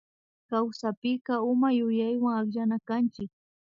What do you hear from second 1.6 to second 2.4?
yuyaywa